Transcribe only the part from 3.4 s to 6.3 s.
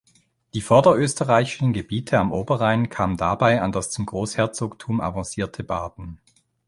an das zum Großherzogtum avancierte Baden.